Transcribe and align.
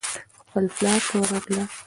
خپل 0.41 0.63
پلار 0.75 0.99
ته 1.07 1.13
ورغله. 1.19 1.63